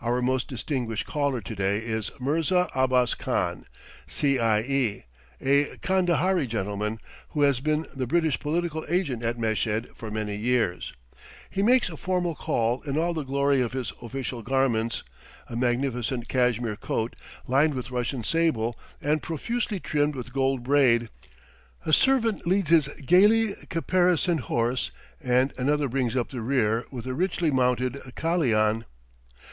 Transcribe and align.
Our 0.00 0.22
most 0.22 0.46
distinguished 0.46 1.06
caller 1.08 1.40
to 1.40 1.54
day 1.56 1.78
is 1.78 2.12
Mirza 2.20 2.68
Abbas 2.76 3.14
Khan, 3.16 3.64
C. 4.06 4.38
I. 4.38 4.60
E., 4.60 5.02
a 5.40 5.76
Kandahari 5.78 6.46
gentleman, 6.46 7.00
who 7.30 7.42
has 7.42 7.58
been 7.58 7.84
the 7.92 8.06
British 8.06 8.38
political 8.38 8.84
agent 8.88 9.24
at 9.24 9.36
Meshed 9.40 9.86
for 9.96 10.12
many 10.12 10.36
years. 10.36 10.92
He 11.50 11.64
makes 11.64 11.90
a 11.90 11.96
formal 11.96 12.36
call 12.36 12.80
in 12.82 12.96
all 12.96 13.12
the 13.12 13.24
glory 13.24 13.60
of 13.60 13.72
his 13.72 13.92
official 14.00 14.42
garments, 14.42 15.02
a 15.48 15.56
magnificent 15.56 16.28
Cashmere 16.28 16.76
coat 16.76 17.16
lined 17.48 17.74
with 17.74 17.90
Russian 17.90 18.22
sable 18.22 18.78
and 19.02 19.24
profusely 19.24 19.80
trimmed 19.80 20.14
with 20.14 20.32
gold 20.32 20.62
braid; 20.62 21.08
a 21.84 21.92
servant 21.92 22.46
leads 22.46 22.70
his 22.70 22.86
gayly 23.04 23.54
caparisoned 23.68 24.42
horse, 24.42 24.92
and 25.20 25.52
another 25.58 25.88
brings 25.88 26.14
up 26.14 26.28
the 26.28 26.40
rear 26.42 26.86
with 26.92 27.06
a 27.06 27.14
richly 27.14 27.50
mounted 27.50 27.94
kalian. 28.14 28.84